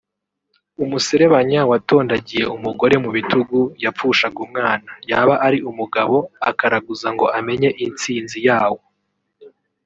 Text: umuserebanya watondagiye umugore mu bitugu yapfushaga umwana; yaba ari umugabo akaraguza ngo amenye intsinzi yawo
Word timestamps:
umuserebanya 0.83 1.59
watondagiye 1.69 2.45
umugore 2.55 2.95
mu 3.03 3.09
bitugu 3.15 3.59
yapfushaga 3.83 4.39
umwana; 4.47 4.91
yaba 5.09 5.35
ari 5.47 5.57
umugabo 5.69 6.15
akaraguza 6.49 7.07
ngo 7.15 7.25
amenye 7.37 7.69
intsinzi 7.85 8.39
yawo 8.49 8.81